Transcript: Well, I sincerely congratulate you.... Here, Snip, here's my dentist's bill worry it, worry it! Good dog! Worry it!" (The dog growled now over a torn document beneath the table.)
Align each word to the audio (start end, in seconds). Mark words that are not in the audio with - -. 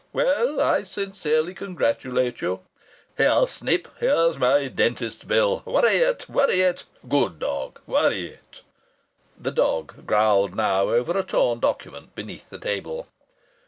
Well, 0.13 0.59
I 0.59 0.81
sincerely 0.81 1.53
congratulate 1.53 2.41
you.... 2.41 2.61
Here, 3.17 3.45
Snip, 3.45 3.87
here's 3.99 4.39
my 4.39 4.67
dentist's 4.67 5.23
bill 5.23 5.61
worry 5.63 5.97
it, 5.97 6.27
worry 6.27 6.61
it! 6.61 6.85
Good 7.07 7.37
dog! 7.37 7.79
Worry 7.85 8.25
it!" 8.29 8.63
(The 9.39 9.51
dog 9.51 10.07
growled 10.07 10.55
now 10.55 10.89
over 10.89 11.15
a 11.15 11.21
torn 11.21 11.59
document 11.59 12.15
beneath 12.15 12.49
the 12.49 12.57
table.) 12.57 13.09